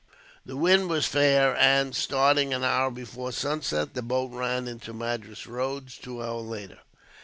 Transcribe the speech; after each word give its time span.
The 0.43 0.57
wind 0.57 0.89
was 0.89 1.05
fair 1.05 1.55
and, 1.57 1.95
starting 1.95 2.55
an 2.55 2.63
hour 2.63 2.89
before 2.89 3.31
sunset, 3.31 3.93
the 3.93 4.01
boat 4.01 4.31
ran 4.31 4.67
into 4.67 4.93
Madras 4.93 5.45
roads 5.45 5.95
two 5.99 6.23
hours 6.23 6.47
later. 6.47 6.79